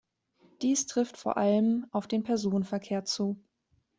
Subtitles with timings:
[0.63, 3.37] Dies trifft vor allem auf den Personenverkehr zu.